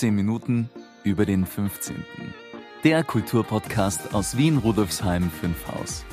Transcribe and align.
15 0.00 0.14
Minuten 0.14 0.70
über 1.04 1.26
den 1.26 1.44
15. 1.44 1.94
Der 2.84 3.04
Kulturpodcast 3.04 4.14
aus 4.14 4.34
Wien 4.34 4.56
Rudolfsheim 4.56 5.30
5 5.30 5.68
Haus. 5.68 6.06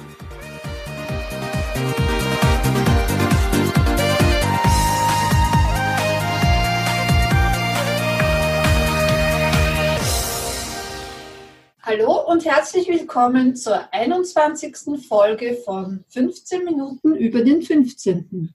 Hallo 11.81 12.29
und 12.29 12.43
herzlich 12.43 12.89
willkommen 12.89 13.55
zur 13.55 13.93
21. 13.93 15.07
Folge 15.07 15.55
von 15.63 16.03
15 16.09 16.65
Minuten 16.65 17.15
über 17.15 17.41
den 17.41 17.61
15. 17.61 18.53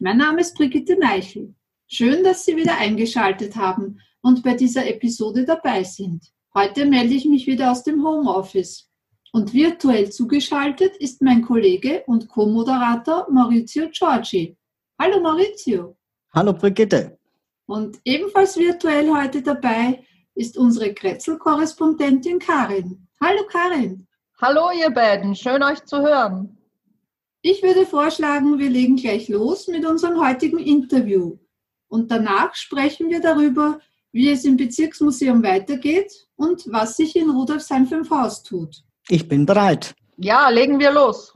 Mein 0.00 0.18
Name 0.18 0.42
ist 0.42 0.54
Brigitte 0.54 0.98
Neichel. 0.98 1.54
Schön, 1.86 2.22
dass 2.22 2.44
Sie 2.44 2.56
wieder 2.56 2.76
eingeschaltet 2.76 3.56
haben 3.56 3.98
und 4.24 4.42
bei 4.42 4.54
dieser 4.54 4.86
Episode 4.86 5.44
dabei 5.44 5.84
sind. 5.84 6.24
Heute 6.54 6.86
melde 6.86 7.14
ich 7.14 7.26
mich 7.26 7.46
wieder 7.46 7.70
aus 7.70 7.84
dem 7.84 8.02
Homeoffice. 8.02 8.90
Und 9.32 9.52
virtuell 9.52 10.10
zugeschaltet 10.10 10.96
ist 10.96 11.20
mein 11.20 11.42
Kollege 11.42 12.02
und 12.06 12.26
Co-Moderator 12.28 13.26
Maurizio 13.30 13.88
Giorgi. 13.90 14.56
Hallo 14.98 15.20
Maurizio. 15.20 15.96
Hallo 16.32 16.54
Brigitte. 16.54 17.18
Und 17.66 18.00
ebenfalls 18.04 18.56
virtuell 18.56 19.10
heute 19.10 19.42
dabei 19.42 20.02
ist 20.34 20.56
unsere 20.56 20.94
Kretzel-Korrespondentin 20.94 22.38
Karin. 22.38 23.06
Hallo 23.20 23.42
Karin. 23.50 24.06
Hallo 24.40 24.70
ihr 24.78 24.90
beiden, 24.90 25.34
schön 25.34 25.62
euch 25.62 25.84
zu 25.84 26.00
hören. 26.00 26.56
Ich 27.42 27.62
würde 27.62 27.84
vorschlagen, 27.84 28.58
wir 28.58 28.70
legen 28.70 28.96
gleich 28.96 29.28
los 29.28 29.68
mit 29.68 29.84
unserem 29.84 30.18
heutigen 30.18 30.58
Interview. 30.58 31.36
Und 31.88 32.10
danach 32.10 32.54
sprechen 32.54 33.10
wir 33.10 33.20
darüber, 33.20 33.80
wie 34.14 34.30
es 34.30 34.44
im 34.44 34.56
Bezirksmuseum 34.56 35.42
weitergeht 35.42 36.28
und 36.36 36.62
was 36.68 36.96
sich 36.96 37.16
in 37.16 37.30
Rudolfsheim 37.30 37.84
5 37.84 38.08
Haus 38.10 38.44
tut. 38.44 38.84
Ich 39.08 39.26
bin 39.26 39.44
bereit. 39.44 39.92
Ja, 40.16 40.48
legen 40.50 40.78
wir 40.78 40.92
los. 40.92 41.34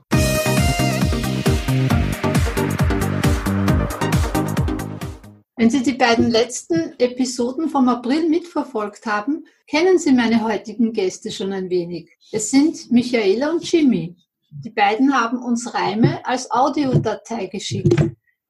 Wenn 5.57 5.69
Sie 5.69 5.83
die 5.83 5.91
beiden 5.91 6.31
letzten 6.31 6.93
Episoden 6.99 7.67
vom 7.67 7.89
April 7.89 8.29
mitverfolgt 8.29 9.05
haben, 9.05 9.43
kennen 9.67 9.99
Sie 9.99 10.13
meine 10.13 10.41
heutigen 10.41 10.93
Gäste 10.93 11.31
schon 11.31 11.51
ein 11.51 11.69
wenig. 11.69 12.09
Es 12.31 12.49
sind 12.49 12.89
Michaela 12.89 13.51
und 13.51 13.69
Jimmy. 13.69 14.15
Die 14.51 14.69
beiden 14.69 15.13
haben 15.13 15.43
uns 15.43 15.73
Reime 15.73 16.25
als 16.25 16.49
Audiodatei 16.49 17.47
geschickt, 17.47 17.93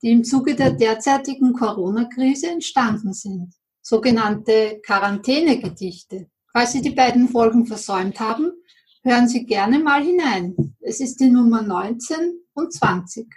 die 0.03 0.11
im 0.11 0.23
Zuge 0.23 0.53
der 0.53 0.69
derzeitigen 0.69 1.53
Corona-Krise 1.53 2.51
entstanden 2.51 3.13
sind. 3.13 3.55
Sogenannte 3.81 4.79
Quarantänegedichte. 4.83 6.29
Falls 6.51 6.73
Sie 6.73 6.81
die 6.81 6.91
beiden 6.91 7.29
Folgen 7.29 7.65
versäumt 7.65 8.19
haben, 8.19 8.51
hören 9.03 9.27
Sie 9.27 9.45
gerne 9.45 9.79
mal 9.79 10.03
hinein. 10.03 10.75
Es 10.79 10.99
ist 10.99 11.19
die 11.19 11.29
Nummer 11.29 11.61
19 11.61 12.41
und 12.53 12.73
20. 12.73 13.27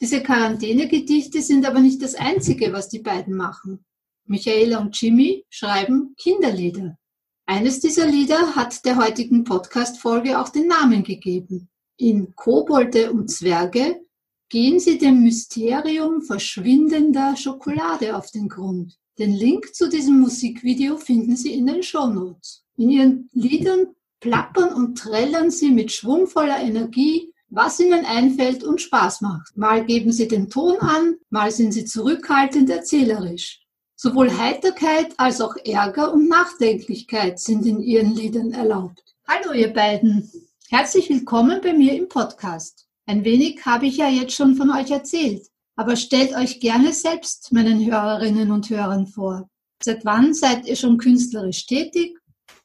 Diese 0.00 0.22
Quarantänegedichte 0.22 1.40
sind 1.42 1.64
aber 1.64 1.80
nicht 1.80 2.02
das 2.02 2.14
Einzige, 2.14 2.72
was 2.72 2.88
die 2.88 2.98
beiden 2.98 3.36
machen. 3.36 3.84
Michaela 4.24 4.78
und 4.78 5.00
Jimmy 5.00 5.44
schreiben 5.48 6.14
Kinderlieder. 6.16 6.98
Eines 7.46 7.80
dieser 7.80 8.06
Lieder 8.06 8.56
hat 8.56 8.84
der 8.84 8.96
heutigen 8.96 9.44
Podcast-Folge 9.44 10.40
auch 10.40 10.48
den 10.48 10.68
Namen 10.68 11.04
gegeben. 11.04 11.68
In 11.96 12.34
Kobolde 12.34 13.12
und 13.12 13.30
Zwerge 13.30 14.00
gehen 14.48 14.80
sie 14.80 14.98
dem 14.98 15.22
Mysterium 15.22 16.22
verschwindender 16.22 17.36
Schokolade 17.36 18.16
auf 18.16 18.30
den 18.30 18.48
Grund. 18.48 18.98
Den 19.18 19.32
Link 19.32 19.74
zu 19.74 19.88
diesem 19.88 20.20
Musikvideo 20.20 20.96
finden 20.96 21.36
Sie 21.36 21.54
in 21.54 21.66
den 21.66 21.82
Shownotes. 21.82 22.64
In 22.76 22.90
ihren 22.90 23.30
Liedern 23.32 23.88
plappern 24.20 24.72
und 24.72 24.96
trällern 24.96 25.50
sie 25.50 25.70
mit 25.70 25.92
schwungvoller 25.92 26.60
Energie 26.60 27.32
was 27.54 27.78
ihnen 27.80 28.06
einfällt 28.06 28.64
und 28.64 28.80
Spaß 28.80 29.20
macht. 29.20 29.56
Mal 29.56 29.84
geben 29.84 30.10
sie 30.10 30.26
den 30.26 30.48
Ton 30.48 30.78
an, 30.78 31.16
mal 31.28 31.50
sind 31.50 31.72
sie 31.72 31.84
zurückhaltend 31.84 32.70
erzählerisch. 32.70 33.60
Sowohl 33.94 34.36
Heiterkeit 34.38 35.12
als 35.18 35.42
auch 35.42 35.54
Ärger 35.62 36.12
und 36.14 36.28
Nachdenklichkeit 36.28 37.38
sind 37.38 37.66
in 37.66 37.80
ihren 37.80 38.14
Liedern 38.14 38.52
erlaubt. 38.52 39.04
Hallo 39.28 39.52
ihr 39.52 39.70
beiden, 39.70 40.30
herzlich 40.70 41.10
willkommen 41.10 41.60
bei 41.62 41.74
mir 41.74 41.92
im 41.92 42.08
Podcast. 42.08 42.86
Ein 43.04 43.22
wenig 43.22 43.66
habe 43.66 43.84
ich 43.84 43.98
ja 43.98 44.08
jetzt 44.08 44.34
schon 44.34 44.56
von 44.56 44.70
euch 44.70 44.90
erzählt, 44.90 45.46
aber 45.76 45.96
stellt 45.96 46.34
euch 46.34 46.60
gerne 46.60 46.92
selbst 46.92 47.52
meinen 47.52 47.84
Hörerinnen 47.84 48.50
und 48.50 48.68
Hörern 48.70 49.06
vor. 49.06 49.48
Seit 49.82 50.04
wann 50.04 50.34
seid 50.34 50.66
ihr 50.66 50.76
schon 50.76 50.98
künstlerisch 50.98 51.66
tätig? 51.66 52.18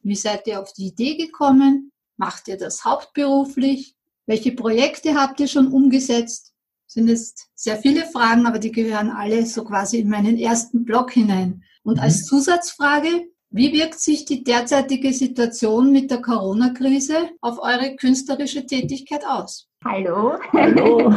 Wie 0.04 0.16
seid 0.16 0.48
ihr 0.48 0.62
auf 0.62 0.74
die 0.74 0.88
Idee 0.88 1.16
gekommen? 1.16 1.92
Macht 2.18 2.48
ihr 2.48 2.58
das 2.58 2.86
hauptberuflich? 2.86 3.96
Welche 4.26 4.52
Projekte 4.52 5.16
habt 5.16 5.40
ihr 5.40 5.48
schon 5.48 5.68
umgesetzt? 5.68 6.54
Sind 6.86 7.08
jetzt 7.08 7.48
sehr 7.56 7.78
viele 7.78 8.06
Fragen, 8.06 8.46
aber 8.46 8.60
die 8.60 8.72
gehören 8.72 9.10
alle 9.10 9.46
so 9.46 9.64
quasi 9.64 10.00
in 10.00 10.10
meinen 10.10 10.38
ersten 10.38 10.86
Blog 10.86 11.12
hinein. 11.12 11.64
Und 11.84 12.00
als 12.00 12.22
mhm. 12.22 12.26
Zusatzfrage, 12.26 13.28
wie 13.50 13.72
wirkt 13.74 14.00
sich 14.00 14.26
die 14.26 14.44
derzeitige 14.44 15.14
Situation 15.14 15.92
mit 15.92 16.12
der 16.12 16.22
Corona-Krise 16.22 17.30
auf 17.42 17.60
eure 17.60 17.96
künstlerische 17.96 18.66
Tätigkeit 18.66 19.26
aus? 19.26 19.70
Hallo. 19.86 20.38
Hallo. 20.52 21.14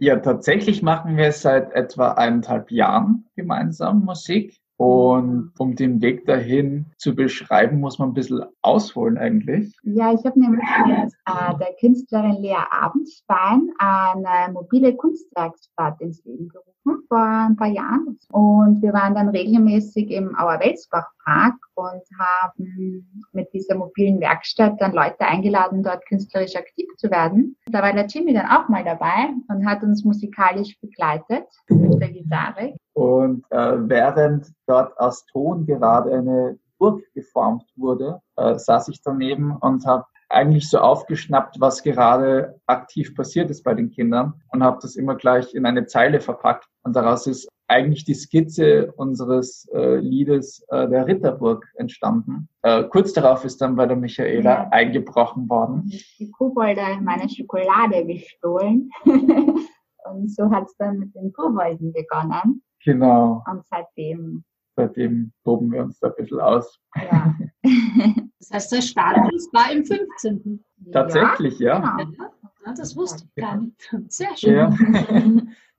Ja, 0.00 0.16
tatsächlich 0.16 0.82
machen 0.82 1.18
wir 1.18 1.30
seit 1.30 1.72
etwa 1.72 2.12
eineinhalb 2.12 2.70
Jahren 2.70 3.28
gemeinsam 3.36 4.02
Musik. 4.04 4.58
Und 4.78 5.52
um 5.58 5.76
den 5.76 6.00
Weg 6.00 6.24
dahin 6.24 6.86
zu 6.96 7.14
beschreiben, 7.14 7.80
muss 7.80 7.98
man 7.98 8.08
ein 8.08 8.14
bisschen 8.14 8.44
ausholen 8.62 9.18
eigentlich. 9.18 9.76
Ja, 9.82 10.10
ich 10.14 10.24
habe 10.24 10.40
nämlich 10.40 10.64
mit 10.86 11.12
äh, 11.26 11.58
der 11.58 11.74
Künstlerin 11.78 12.40
Lea 12.40 12.56
Abendstein 12.70 13.68
eine 13.76 14.50
mobile 14.54 14.96
Kunstwerkstatt 14.96 16.00
ins 16.00 16.24
Leben 16.24 16.48
gerufen 16.48 16.69
vor 17.08 17.18
ein 17.18 17.56
paar 17.56 17.68
Jahren. 17.68 18.18
Und 18.30 18.82
wir 18.82 18.92
waren 18.92 19.14
dann 19.14 19.28
regelmäßig 19.28 20.10
im 20.10 20.36
Auer-Welsbach 20.36 21.10
Park 21.24 21.54
und 21.74 22.02
haben 22.18 23.26
mit 23.32 23.52
dieser 23.52 23.76
mobilen 23.76 24.20
Werkstatt 24.20 24.80
dann 24.80 24.92
Leute 24.92 25.20
eingeladen, 25.20 25.82
dort 25.82 26.06
künstlerisch 26.06 26.56
aktiv 26.56 26.86
zu 26.96 27.10
werden. 27.10 27.56
Da 27.66 27.82
war 27.82 27.92
der 27.92 28.06
Jimmy 28.06 28.32
dann 28.32 28.46
auch 28.46 28.68
mal 28.68 28.84
dabei 28.84 29.30
und 29.48 29.66
hat 29.66 29.82
uns 29.82 30.04
musikalisch 30.04 30.78
begleitet 30.80 31.46
mit 31.68 32.00
der 32.00 32.10
Gitarre. 32.10 32.74
Und 32.92 33.44
äh, 33.50 33.76
während 33.88 34.46
dort 34.66 34.98
aus 34.98 35.24
Ton 35.26 35.66
gerade 35.66 36.12
eine 36.12 36.58
Burg 36.78 37.02
geformt 37.14 37.64
wurde, 37.76 38.20
äh, 38.36 38.58
saß 38.58 38.88
ich 38.88 39.02
daneben 39.02 39.56
und 39.56 39.86
habe 39.86 40.06
eigentlich 40.30 40.70
so 40.70 40.78
aufgeschnappt, 40.78 41.60
was 41.60 41.82
gerade 41.82 42.60
aktiv 42.66 43.14
passiert 43.14 43.50
ist 43.50 43.64
bei 43.64 43.74
den 43.74 43.90
Kindern 43.90 44.34
und 44.52 44.62
habe 44.62 44.78
das 44.80 44.96
immer 44.96 45.16
gleich 45.16 45.54
in 45.54 45.66
eine 45.66 45.86
Zeile 45.86 46.20
verpackt. 46.20 46.68
Und 46.82 46.94
daraus 46.94 47.26
ist 47.26 47.48
eigentlich 47.66 48.04
die 48.04 48.14
Skizze 48.14 48.92
unseres 48.92 49.68
äh, 49.72 49.96
Liedes 49.96 50.64
äh, 50.68 50.88
der 50.88 51.06
Ritterburg 51.06 51.66
entstanden. 51.76 52.48
Äh, 52.62 52.84
kurz 52.84 53.12
darauf 53.12 53.44
ist 53.44 53.60
dann 53.60 53.76
bei 53.76 53.86
der 53.86 53.96
Michaela 53.96 54.42
ja. 54.64 54.68
eingebrochen 54.70 55.48
worden. 55.48 55.90
Die 56.18 56.30
Kobolde 56.30 56.82
meine 57.02 57.28
Schokolade 57.28 58.06
gestohlen. 58.06 58.90
und 59.04 60.34
so 60.34 60.50
hat 60.50 60.64
es 60.64 60.76
dann 60.78 60.98
mit 60.98 61.14
den 61.14 61.32
Kobolden 61.32 61.92
begonnen. 61.92 62.62
Genau. 62.84 63.44
Und 63.50 63.64
seitdem. 63.66 64.44
Seitdem 64.76 65.32
toben 65.44 65.70
wir 65.72 65.82
uns 65.82 65.98
da 65.98 66.08
ein 66.08 66.14
bisschen 66.16 66.40
aus. 66.40 66.80
Ja. 66.96 67.34
das 68.40 68.50
heißt, 68.50 68.72
der 68.72 68.82
Start 68.82 69.16
war 69.52 69.70
im 69.70 69.84
15. 69.84 70.64
Tatsächlich, 70.92 71.58
ja. 71.58 71.78
ja. 71.78 71.96
Genau. 71.96 72.24
ja. 72.64 72.74
Das 72.74 72.96
wusste 72.96 73.24
ich 73.24 73.42
gar 73.42 73.56
nicht. 73.58 73.94
Sehr 74.08 74.34
schön. 74.36 74.54
Ja. 74.54 74.72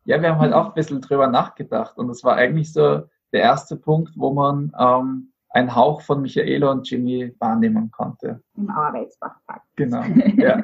ja, 0.15 0.21
wir 0.21 0.29
haben 0.29 0.39
halt 0.39 0.53
auch 0.53 0.67
ein 0.67 0.73
bisschen 0.75 1.01
drüber 1.01 1.27
nachgedacht. 1.27 1.97
Und 1.97 2.07
das 2.07 2.23
war 2.23 2.35
eigentlich 2.35 2.71
so 2.71 3.01
der 3.33 3.41
erste 3.41 3.77
Punkt, 3.77 4.13
wo 4.15 4.31
man 4.31 4.71
ähm, 4.77 5.31
einen 5.49 5.75
Hauch 5.75 6.01
von 6.01 6.21
Michaela 6.21 6.71
und 6.71 6.89
Jimmy 6.89 7.33
wahrnehmen 7.39 7.89
konnte. 7.91 8.41
Im 8.55 8.69
Arbeitsbachpark. 8.69 9.63
Genau. 9.75 10.03
Ja. 10.37 10.63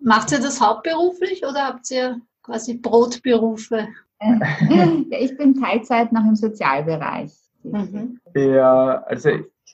Macht 0.00 0.32
ihr 0.32 0.38
das 0.38 0.60
hauptberuflich 0.60 1.44
oder 1.44 1.66
habt 1.66 1.90
ihr 1.90 2.20
quasi 2.42 2.78
Brotberufe? 2.78 3.88
ich 5.10 5.36
bin 5.36 5.60
Teilzeit 5.60 6.12
noch 6.12 6.24
im 6.24 6.36
Sozialbereich. 6.36 7.32
Mhm. 7.62 8.18
Ja, 8.34 9.02
also 9.02 9.30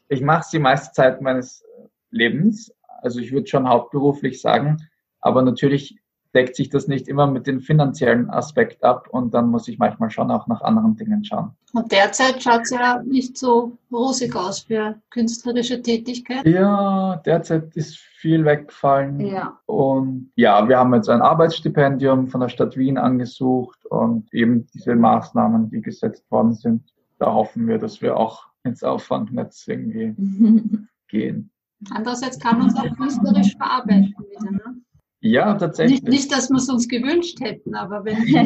ich, 0.08 0.20
mache 0.20 0.40
es 0.40 0.48
die 0.50 0.58
meiste 0.58 0.92
Zeit 0.92 1.20
meines 1.20 1.64
Lebens. 2.10 2.72
Also 3.02 3.20
ich 3.20 3.32
würde 3.32 3.46
schon 3.46 3.68
hauptberuflich 3.68 4.40
sagen, 4.40 4.88
aber 5.20 5.42
natürlich 5.42 5.98
deckt 6.34 6.56
sich 6.56 6.68
das 6.68 6.88
nicht 6.88 7.06
immer 7.06 7.26
mit 7.26 7.46
dem 7.46 7.60
finanziellen 7.60 8.28
Aspekt 8.28 8.82
ab 8.82 9.08
und 9.10 9.32
dann 9.34 9.48
muss 9.48 9.68
ich 9.68 9.78
manchmal 9.78 10.10
schon 10.10 10.30
auch 10.30 10.46
nach 10.48 10.62
anderen 10.62 10.96
Dingen 10.96 11.24
schauen. 11.24 11.52
Und 11.72 11.92
derzeit 11.92 12.42
schaut 12.42 12.62
es 12.62 12.70
ja 12.70 13.02
nicht 13.04 13.38
so 13.38 13.78
rosig 13.92 14.34
aus 14.34 14.60
für 14.60 14.96
künstlerische 15.10 15.80
Tätigkeit. 15.80 16.44
Ja, 16.44 17.20
derzeit 17.24 17.74
ist 17.76 17.98
viel 17.98 18.44
weggefallen. 18.44 19.20
Ja. 19.20 19.58
Und 19.66 20.32
ja, 20.34 20.68
wir 20.68 20.78
haben 20.78 20.94
jetzt 20.94 21.08
ein 21.08 21.22
Arbeitsstipendium 21.22 22.26
von 22.28 22.40
der 22.40 22.48
Stadt 22.48 22.76
Wien 22.76 22.98
angesucht 22.98 23.86
und 23.86 24.32
eben 24.34 24.66
diese 24.74 24.96
Maßnahmen, 24.96 25.70
die 25.70 25.80
gesetzt 25.80 26.28
worden 26.30 26.54
sind, 26.54 26.82
da 27.18 27.32
hoffen 27.32 27.68
wir, 27.68 27.78
dass 27.78 28.02
wir 28.02 28.16
auch 28.16 28.48
ins 28.64 28.82
Auffangnetz 28.82 29.66
irgendwie 29.68 30.14
gehen. 31.08 31.50
Andererseits 31.90 32.38
kann 32.38 32.58
man 32.58 32.68
es 32.68 32.76
auch 32.76 32.96
künstlerisch 32.96 33.56
verarbeiten 33.56 34.14
wieder. 34.18 34.50
Ne? 34.50 34.76
Ja, 35.20 35.54
tatsächlich. 35.54 36.02
Nicht, 36.02 36.10
nicht, 36.12 36.32
dass 36.32 36.50
wir 36.50 36.56
es 36.56 36.68
uns 36.68 36.88
gewünscht 36.88 37.40
hätten, 37.40 37.74
aber 37.74 38.04
wenn 38.04 38.16
wir 38.24 38.44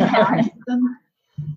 dann, 0.66 0.96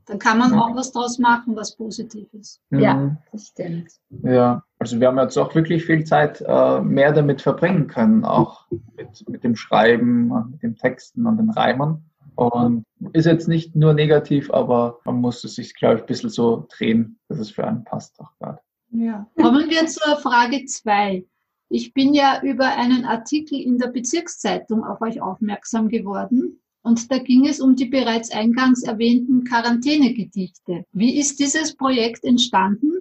dann 0.05 0.19
kann 0.19 0.37
man 0.37 0.53
auch 0.53 0.75
was 0.75 0.91
draus 0.91 1.17
machen, 1.17 1.55
was 1.55 1.75
Positives. 1.75 2.61
Ja, 2.69 2.93
Mhm. 2.93 3.17
das 3.31 3.47
stimmt. 3.47 3.91
Ja, 4.23 4.63
also 4.77 4.99
wir 4.99 5.07
haben 5.07 5.17
jetzt 5.17 5.37
auch 5.37 5.53
wirklich 5.55 5.85
viel 5.85 6.03
Zeit 6.03 6.43
äh, 6.45 6.81
mehr 6.81 7.11
damit 7.13 7.41
verbringen 7.41 7.87
können, 7.87 8.23
auch 8.25 8.67
mit, 8.95 9.27
mit 9.27 9.43
dem 9.43 9.55
Schreiben, 9.55 10.31
und 10.31 10.51
mit 10.51 10.63
dem 10.63 10.75
Texten 10.75 11.25
und 11.25 11.37
den 11.37 11.49
Reimern. 11.49 12.03
Und 12.49 12.85
ist 13.13 13.25
jetzt 13.25 13.47
nicht 13.47 13.75
nur 13.75 13.93
negativ, 13.93 14.49
aber 14.51 14.99
man 15.05 15.21
muss 15.21 15.43
es 15.43 15.55
sich, 15.55 15.75
glaube 15.75 15.95
ich, 15.95 16.01
ein 16.01 16.07
bisschen 16.07 16.31
so 16.31 16.65
drehen, 16.75 17.19
dass 17.27 17.37
es 17.37 17.51
für 17.51 17.67
einen 17.67 17.83
passt 17.83 18.19
auch 18.19 18.31
gerade. 18.39 18.59
Ja. 18.89 19.29
Kommen 19.39 19.69
wir 19.69 19.85
zur 19.85 20.17
Frage 20.17 20.65
zwei. 20.65 21.23
Ich 21.69 21.93
bin 21.93 22.15
ja 22.15 22.41
über 22.41 22.65
einen 22.65 23.05
Artikel 23.05 23.61
in 23.61 23.77
der 23.77 23.89
Bezirkszeitung 23.89 24.83
auf 24.83 25.01
euch 25.01 25.21
aufmerksam 25.21 25.87
geworden. 25.87 26.59
Und 26.81 27.11
da 27.11 27.19
ging 27.19 27.45
es 27.45 27.61
um 27.61 27.75
die 27.75 27.85
bereits 27.85 28.31
eingangs 28.31 28.81
erwähnten 28.81 29.43
Quarantänegedichte. 29.43 30.83
Wie 30.93 31.19
ist 31.19 31.39
dieses 31.39 31.75
Projekt 31.77 32.23
entstanden? 32.23 32.93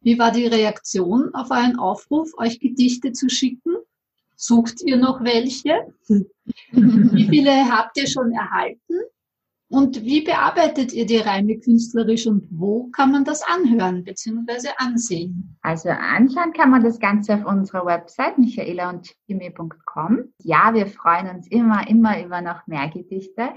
Wie 0.00 0.18
war 0.18 0.32
die 0.32 0.46
Reaktion 0.46 1.34
auf 1.34 1.50
euren 1.50 1.78
Aufruf, 1.78 2.30
euch 2.38 2.58
Gedichte 2.58 3.12
zu 3.12 3.28
schicken? 3.28 3.76
Sucht 4.40 4.82
ihr 4.84 4.96
noch 4.96 5.24
welche? 5.24 5.92
Wie 6.72 7.28
viele 7.28 7.68
habt 7.68 7.98
ihr 7.98 8.06
schon 8.06 8.30
erhalten? 8.30 8.94
Und 9.70 10.02
wie 10.02 10.22
bearbeitet 10.22 10.94
ihr 10.94 11.04
die 11.04 11.18
Reime 11.18 11.58
künstlerisch 11.58 12.26
und 12.26 12.46
wo 12.50 12.84
kann 12.86 13.12
man 13.12 13.24
das 13.24 13.42
anhören 13.42 14.02
bzw. 14.02 14.68
ansehen? 14.78 15.58
Also 15.60 15.90
anschauen 15.90 16.54
kann 16.54 16.70
man 16.70 16.82
das 16.82 16.98
Ganze 17.00 17.34
auf 17.34 17.44
unserer 17.44 17.84
Website 17.84 18.38
michaelaundjimmy.com. 18.38 20.32
Ja, 20.38 20.72
wir 20.72 20.86
freuen 20.86 21.36
uns 21.36 21.48
immer, 21.48 21.86
immer 21.86 22.24
über 22.24 22.40
noch 22.40 22.66
mehr 22.66 22.88
Gedichte. 22.88 23.50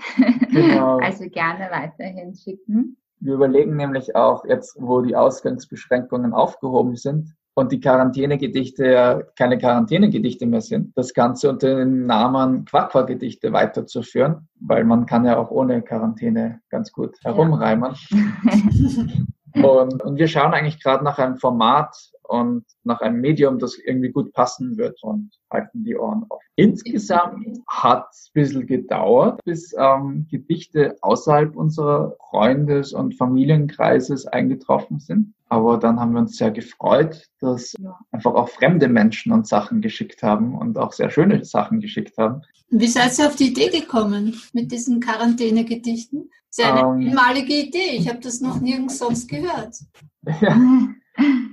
Genau. 0.49 0.99
Also 1.01 1.29
gerne 1.29 1.69
weiterhin 1.71 2.35
schicken. 2.35 2.97
Wir 3.19 3.35
überlegen 3.35 3.77
nämlich 3.77 4.15
auch 4.15 4.43
jetzt, 4.45 4.75
wo 4.81 5.01
die 5.01 5.15
Ausgangsbeschränkungen 5.15 6.33
aufgehoben 6.33 6.95
sind 6.95 7.35
und 7.53 7.71
die 7.71 7.80
Quarantänegedichte 7.80 8.86
ja 8.86 9.21
keine 9.38 9.57
Quarantänegedichte 9.57 10.45
mehr 10.45 10.62
sind, 10.62 10.98
das 10.98 11.13
Ganze 11.13 11.50
unter 11.50 11.75
dem 11.75 12.06
Namen 12.06 12.65
Quaqua-Gedichte 12.65 13.51
weiterzuführen, 13.51 14.48
weil 14.59 14.83
man 14.83 15.06
kann 15.06 15.25
ja 15.25 15.38
auch 15.38 15.51
ohne 15.51 15.81
Quarantäne 15.81 16.62
ganz 16.69 16.92
gut 16.92 17.18
herumreimen. 17.24 17.95
Und, 19.53 20.01
und 20.01 20.18
wir 20.18 20.30
schauen 20.30 20.53
eigentlich 20.53 20.81
gerade 20.81 21.03
nach 21.03 21.19
einem 21.19 21.36
Format 21.36 21.94
und 22.31 22.63
nach 22.83 23.01
einem 23.01 23.19
Medium, 23.21 23.59
das 23.59 23.77
irgendwie 23.77 24.09
gut 24.09 24.31
passen 24.33 24.77
wird 24.77 25.01
und 25.03 25.31
halten 25.51 25.83
die 25.83 25.95
Ohren 25.97 26.25
auf. 26.29 26.41
Insgesamt 26.55 27.59
hat 27.67 28.07
es 28.11 28.29
ein 28.33 28.41
bisschen 28.41 28.65
gedauert, 28.67 29.39
bis 29.43 29.73
ähm, 29.77 30.25
Gedichte 30.31 30.97
außerhalb 31.01 31.55
unserer 31.55 32.15
Freundes- 32.29 32.93
und 32.93 33.15
Familienkreises 33.15 34.25
eingetroffen 34.27 34.99
sind. 34.99 35.33
Aber 35.49 35.77
dann 35.77 35.99
haben 35.99 36.13
wir 36.13 36.19
uns 36.19 36.37
sehr 36.37 36.51
gefreut, 36.51 37.27
dass 37.39 37.73
Ja. 37.79 37.99
einfach 38.11 38.33
auch 38.35 38.47
fremde 38.49 38.87
Menschen 38.87 39.33
uns 39.33 39.49
Sachen 39.49 39.81
geschickt 39.81 40.23
haben 40.23 40.55
und 40.55 40.77
auch 40.77 40.93
sehr 40.93 41.09
schöne 41.11 41.43
Sachen 41.43 41.81
geschickt 41.81 42.17
haben. 42.17 42.41
Wie 42.69 42.87
seid 42.87 43.19
ihr 43.19 43.27
auf 43.27 43.35
die 43.35 43.49
Idee 43.49 43.67
gekommen 43.69 44.39
mit 44.53 44.71
diesen 44.71 45.01
Quarantänegedichten? 45.01 46.29
Das 46.49 46.57
ist 46.57 46.65
ja 46.65 46.73
eine 46.73 47.03
Ähm. 47.03 47.09
einmalige 47.09 47.53
Idee. 47.53 47.97
Ich 47.97 48.07
habe 48.07 48.19
das 48.19 48.39
noch 48.41 48.61
nirgends 48.61 48.97
sonst 48.99 49.27
gehört. 49.29 49.75
Ja. 50.39 50.55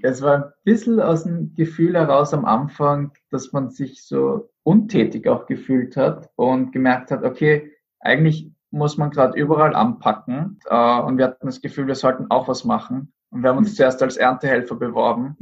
Es 0.03 0.23
war 0.23 0.37
ein 0.37 0.53
bisschen 0.65 1.01
aus 1.01 1.25
dem 1.25 1.55
Gefühl 1.55 1.95
heraus 1.95 2.33
am 2.33 2.45
Anfang, 2.45 3.13
dass 3.31 3.53
man 3.53 3.71
sich 3.71 4.05
so 4.05 4.51
untätig 4.63 5.27
auch 5.29 5.47
gefühlt 5.47 5.97
hat 5.97 6.31
und 6.37 6.73
gemerkt 6.73 7.11
hat, 7.11 7.25
okay, 7.25 7.73
eigentlich 8.01 8.51
muss 8.71 8.97
man 8.97 9.11
gerade 9.11 9.39
überall 9.39 9.75
anpacken. 9.75 10.59
Äh, 10.67 11.01
und 11.01 11.19
wir 11.19 11.25
hatten 11.27 11.47
das 11.47 11.61
Gefühl, 11.61 11.87
wir 11.87 11.95
sollten 11.95 12.27
auch 12.31 12.49
was 12.49 12.65
machen. 12.65 13.13
Und 13.31 13.43
wir 13.43 13.51
haben 13.51 13.59
uns 13.59 13.75
zuerst 13.75 14.03
als 14.03 14.17
Erntehelfer 14.17 14.75
beworben, 14.75 15.37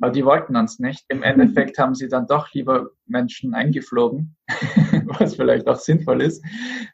aber 0.00 0.12
die 0.12 0.24
wollten 0.24 0.54
uns 0.54 0.78
nicht. 0.78 1.04
Im 1.08 1.24
Endeffekt 1.24 1.78
haben 1.78 1.96
sie 1.96 2.08
dann 2.08 2.28
doch 2.28 2.52
lieber 2.52 2.90
Menschen 3.06 3.54
eingeflogen, 3.54 4.36
was 5.18 5.34
vielleicht 5.34 5.66
auch 5.66 5.78
sinnvoll 5.78 6.22
ist. 6.22 6.44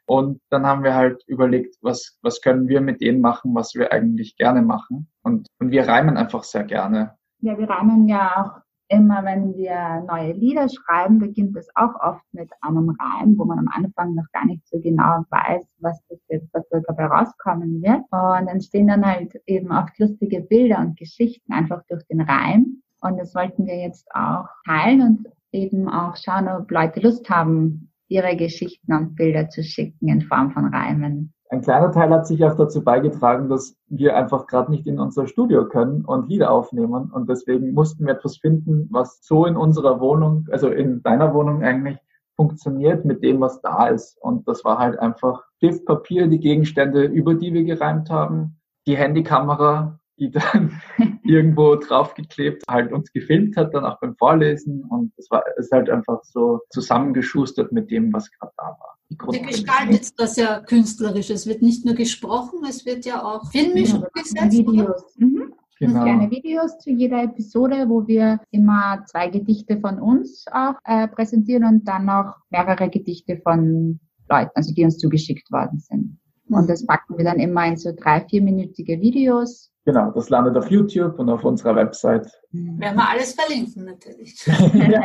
Und 0.07 0.41
dann 0.49 0.65
haben 0.65 0.83
wir 0.83 0.95
halt 0.95 1.23
überlegt, 1.27 1.75
was, 1.81 2.17
was 2.23 2.41
können 2.41 2.67
wir 2.67 2.81
mit 2.81 3.01
denen 3.01 3.21
machen, 3.21 3.53
was 3.53 3.75
wir 3.75 3.91
eigentlich 3.91 4.35
gerne 4.35 4.63
machen. 4.63 5.10
Und, 5.23 5.47
und 5.59 5.71
wir 5.71 5.87
reimen 5.87 6.17
einfach 6.17 6.43
sehr 6.43 6.63
gerne. 6.63 7.15
Ja, 7.39 7.57
wir 7.57 7.69
reimen 7.69 8.07
ja 8.07 8.35
auch 8.37 8.61
immer, 8.91 9.23
wenn 9.23 9.55
wir 9.55 10.03
neue 10.07 10.33
Lieder 10.33 10.67
schreiben, 10.67 11.19
beginnt 11.19 11.55
es 11.55 11.69
auch 11.75 11.95
oft 12.01 12.23
mit 12.33 12.49
einem 12.61 12.89
Reim, 12.89 13.37
wo 13.37 13.45
man 13.45 13.59
am 13.59 13.69
Anfang 13.69 14.15
noch 14.15 14.29
gar 14.33 14.45
nicht 14.45 14.67
so 14.67 14.79
genau 14.79 15.23
weiß, 15.29 15.65
was 15.79 16.01
das 16.09 16.19
jetzt, 16.27 16.53
was 16.53 16.67
da 16.69 16.79
dabei 16.81 17.05
rauskommen 17.05 17.81
wird. 17.81 18.01
Und 18.11 18.47
entstehen 18.47 18.87
dann 18.87 19.05
halt 19.05 19.33
eben 19.45 19.71
oft 19.71 19.97
lustige 19.97 20.41
Bilder 20.41 20.79
und 20.79 20.97
Geschichten 20.97 21.53
einfach 21.53 21.81
durch 21.89 22.05
den 22.07 22.21
Reim. 22.21 22.81
Und 23.01 23.17
das 23.17 23.33
wollten 23.33 23.65
wir 23.65 23.77
jetzt 23.77 24.07
auch 24.13 24.47
teilen 24.65 25.01
und 25.01 25.27
eben 25.51 25.89
auch 25.89 26.15
schauen, 26.17 26.47
ob 26.47 26.69
Leute 26.69 26.99
Lust 26.99 27.29
haben, 27.29 27.91
ihre 28.07 28.35
Geschichten 28.35 28.93
und 28.93 29.15
Bilder 29.15 29.49
zu 29.49 29.63
schicken 29.63 30.09
in 30.09 30.21
Form 30.21 30.51
von 30.51 30.65
Reimen. 30.65 31.33
Ein 31.51 31.61
kleiner 31.61 31.91
Teil 31.91 32.09
hat 32.11 32.25
sich 32.27 32.45
auch 32.45 32.55
dazu 32.55 32.81
beigetragen, 32.81 33.49
dass 33.49 33.75
wir 33.89 34.15
einfach 34.15 34.47
gerade 34.47 34.71
nicht 34.71 34.87
in 34.87 35.01
unser 35.01 35.27
Studio 35.27 35.67
können 35.67 36.05
und 36.05 36.29
Lieder 36.29 36.49
aufnehmen. 36.49 37.11
Und 37.11 37.29
deswegen 37.29 37.73
mussten 37.73 38.05
wir 38.05 38.13
etwas 38.13 38.37
finden, 38.37 38.87
was 38.89 39.19
so 39.21 39.45
in 39.45 39.57
unserer 39.57 39.99
Wohnung, 39.99 40.47
also 40.49 40.69
in 40.69 41.03
deiner 41.03 41.33
Wohnung 41.33 41.61
eigentlich 41.61 41.97
funktioniert 42.37 43.03
mit 43.03 43.21
dem, 43.21 43.41
was 43.41 43.59
da 43.59 43.87
ist. 43.87 44.17
Und 44.21 44.47
das 44.47 44.63
war 44.63 44.77
halt 44.77 44.97
einfach 44.99 45.43
Stift, 45.57 45.85
Papier, 45.85 46.27
die 46.27 46.39
Gegenstände, 46.39 47.03
über 47.03 47.33
die 47.33 47.53
wir 47.53 47.65
gereimt 47.65 48.09
haben, 48.09 48.57
die 48.87 48.95
Handykamera, 48.95 49.99
die 50.21 50.31
dann 50.31 50.81
irgendwo 51.23 51.75
draufgeklebt 51.75 52.63
halt 52.69 52.93
uns 52.93 53.11
gefilmt 53.11 53.57
hat, 53.57 53.73
dann 53.73 53.83
auch 53.83 53.99
beim 53.99 54.15
Vorlesen. 54.15 54.83
Und 54.85 55.11
es 55.17 55.29
war 55.31 55.43
ist 55.57 55.71
halt 55.71 55.89
einfach 55.89 56.23
so 56.23 56.59
zusammengeschustert 56.69 57.71
mit 57.71 57.89
dem, 57.91 58.13
was 58.13 58.31
gerade 58.31 58.53
da 58.57 58.63
war. 58.63 58.97
Die 59.09 59.37
Ihr 59.37 59.45
gestaltet 59.45 60.07
das 60.17 60.37
ja 60.37 60.61
künstlerisch. 60.61 61.29
Es 61.31 61.45
wird 61.45 61.61
nicht 61.61 61.85
nur 61.85 61.95
gesprochen, 61.95 62.59
es 62.69 62.85
wird 62.85 63.03
ja 63.05 63.21
auch 63.23 63.51
filmisch 63.51 63.89
Ja, 63.89 63.95
umgesetzt. 63.95 64.57
Videos. 64.57 65.17
Mhm. 65.17 65.53
Genau. 65.79 66.03
Kleine 66.03 66.29
Videos 66.29 66.77
zu 66.77 66.91
jeder 66.91 67.23
Episode, 67.23 67.89
wo 67.89 68.07
wir 68.07 68.39
immer 68.51 69.03
zwei 69.07 69.29
Gedichte 69.29 69.79
von 69.79 69.99
uns 69.99 70.45
auch 70.51 70.75
äh, 70.85 71.07
präsentieren 71.07 71.65
und 71.65 71.87
dann 71.87 72.05
noch 72.05 72.35
mehrere 72.51 72.87
Gedichte 72.87 73.37
von 73.41 73.99
Leuten, 74.29 74.51
also 74.53 74.73
die 74.75 74.83
uns 74.83 74.99
zugeschickt 74.99 75.51
worden 75.51 75.79
sind. 75.79 76.20
Und 76.51 76.69
das 76.69 76.85
packen 76.85 77.17
wir 77.17 77.25
dann 77.25 77.39
immer 77.39 77.65
in 77.65 77.77
so 77.77 77.91
drei, 77.95 78.21
vierminütige 78.21 78.99
Videos. 78.99 79.71
Genau, 79.85 80.11
das 80.11 80.29
landet 80.29 80.55
auf 80.57 80.69
YouTube 80.69 81.17
und 81.17 81.29
auf 81.29 81.43
unserer 81.43 81.75
Website. 81.75 82.27
Werden 82.51 82.97
wir 82.97 83.09
alles 83.09 83.33
verlinken 83.33 83.85
natürlich. 83.85 84.45
ja, 84.45 85.01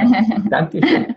Dankeschön. 0.51 1.15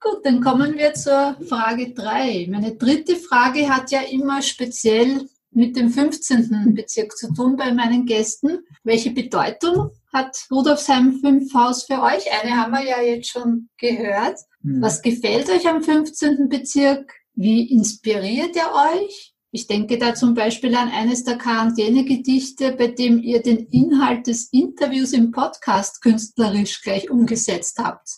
Gut, 0.00 0.18
dann 0.24 0.40
kommen 0.40 0.74
wir 0.76 0.92
zur 0.94 1.36
Frage 1.48 1.94
drei. 1.94 2.46
Meine 2.50 2.74
dritte 2.74 3.16
Frage 3.16 3.68
hat 3.68 3.90
ja 3.90 4.00
immer 4.10 4.42
speziell 4.42 5.28
mit 5.52 5.76
dem 5.76 5.90
15. 5.90 6.74
Bezirk 6.74 7.16
zu 7.16 7.32
tun 7.32 7.56
bei 7.56 7.72
meinen 7.72 8.04
Gästen. 8.04 8.58
Welche 8.84 9.12
Bedeutung 9.12 9.90
hat 10.12 10.36
Rudolfsheim 10.50 11.20
5 11.20 11.54
Haus 11.54 11.84
für 11.84 12.02
euch? 12.02 12.24
Eine 12.42 12.56
haben 12.56 12.72
wir 12.72 12.84
ja 12.84 13.00
jetzt 13.00 13.30
schon 13.30 13.68
gehört. 13.78 14.38
Hm. 14.62 14.82
Was 14.82 15.02
gefällt 15.02 15.48
euch 15.48 15.68
am 15.68 15.82
15. 15.82 16.48
Bezirk? 16.48 17.14
Wie 17.34 17.70
inspiriert 17.70 18.56
er 18.56 18.72
euch? 18.94 19.34
Ich 19.54 19.66
denke 19.66 19.98
da 19.98 20.14
zum 20.14 20.34
Beispiel 20.34 20.74
an 20.74 20.88
eines 20.88 21.24
der 21.24 21.36
Quarantänegedichte, 21.36 22.72
bei 22.72 22.88
dem 22.88 23.18
ihr 23.18 23.42
den 23.42 23.66
Inhalt 23.66 24.26
des 24.26 24.50
Interviews 24.52 25.12
im 25.12 25.30
Podcast 25.30 26.02
künstlerisch 26.02 26.82
gleich 26.82 27.10
umgesetzt 27.10 27.78
habt. 27.78 28.08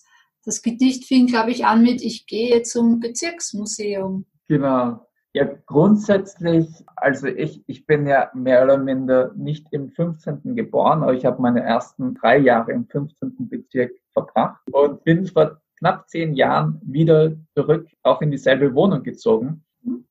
Das 0.44 0.62
Gedicht 0.62 1.06
fing, 1.06 1.26
glaube 1.26 1.50
ich, 1.50 1.64
an 1.64 1.83
mit 1.83 2.02
Ich 2.02 2.26
gehe 2.26 2.62
zum 2.62 3.00
Bezirksmuseum. 3.00 4.26
Genau. 4.47 5.06
Ja, 5.33 5.49
grundsätzlich, 5.66 6.68
also 6.94 7.26
ich, 7.26 7.64
ich 7.66 7.87
bin 7.87 8.06
ja 8.06 8.30
mehr 8.35 8.62
oder 8.62 8.78
minder 8.78 9.33
nicht 9.35 9.66
im 9.73 9.90
15. 9.90 10.54
geboren, 10.54 11.02
aber 11.02 11.14
ich 11.14 11.25
habe 11.25 11.42
meine 11.42 11.62
ersten 11.62 12.14
drei 12.14 12.38
Jahre 12.38 12.71
im 12.71 12.87
15. 12.87 13.49
Bezirk 13.49 13.90
verbracht 14.12 14.62
und 14.71 15.02
bin 15.02 15.26
vor 15.26 15.61
knapp 15.78 16.09
zehn 16.09 16.35
Jahren 16.35 16.81
wieder 16.85 17.33
zurück, 17.54 17.88
auch 18.02 18.21
in 18.23 18.31
dieselbe 18.31 18.75
Wohnung 18.75 19.02
gezogen. 19.02 19.64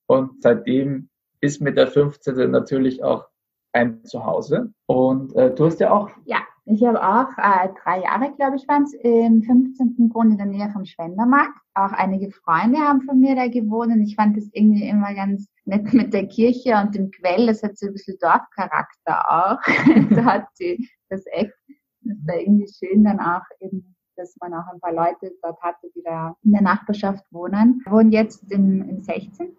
Und 0.06 0.42
seitdem 0.42 1.10
ist 1.42 1.62
mir 1.62 1.74
der 1.74 1.88
15. 1.88 2.52
natürlich 2.52 3.04
auch 3.04 3.28
ein 3.74 4.04
Zuhause. 4.06 4.72
Und 4.86 5.36
äh, 5.36 5.54
du 5.54 5.66
hast 5.66 5.80
ja 5.80 5.92
auch 5.92 6.10
Ja, 6.26 6.40
ich 6.66 6.84
habe 6.86 7.04
auch 7.04 7.30
äh, 7.38 7.70
drei 7.84 8.02
Jahre, 8.02 8.34
glaube 8.36 8.56
ich, 8.56 8.68
waren 8.68 8.84
es, 8.84 8.94
im 8.94 9.44
15. 9.44 10.10
Grund 10.10 10.32
in 10.32 10.38
der 10.38 10.48
Nähe 10.48 10.70
vom 10.72 10.86
Schwendermarkt. 10.86 11.58
Auch 11.74 11.92
einige 11.92 12.32
Freunde 12.32 12.78
haben 12.78 13.02
von 13.02 13.20
mir 13.20 13.36
da 13.36 13.48
gewohnt 13.48 13.92
und 13.92 14.02
ich 14.02 14.16
fand 14.16 14.38
das 14.38 14.48
irgendwie 14.54 14.88
immer 14.88 15.14
ganz 15.14 15.48
nett 15.66 15.92
mit 15.94 16.14
der 16.14 16.28
Kirche 16.28 16.76
und 16.82 16.96
dem 16.96 17.12
Quell. 17.12 17.48
Das 17.48 17.64
hat 17.64 17.78
so 17.78 17.88
ein 17.88 17.94
bisschen 17.94 18.18
Dorfcharakter 18.22 19.30
auch. 19.30 19.60
da 20.16 20.24
hat 20.24 20.46
die, 20.60 20.90
das 21.10 21.26
echt. 21.32 21.52
Das 22.06 22.18
war 22.28 22.38
irgendwie 22.38 22.68
schön 22.68 23.04
dann 23.04 23.20
auch 23.20 23.44
eben, 23.60 23.96
dass 24.16 24.36
man 24.40 24.54
auch 24.54 24.72
ein 24.72 24.80
paar 24.80 24.94
Leute 24.94 25.34
dort 25.42 25.62
hatte, 25.62 25.88
die 25.96 26.04
da 26.04 26.36
in 26.44 26.52
der 26.52 26.62
Nachbarschaft 26.62 27.26
wohnen. 27.32 27.82
Ich 27.86 27.92
wohne 27.92 28.12
jetzt 28.12 28.52
im, 28.52 28.88
im 28.88 29.02
16. 29.02 29.56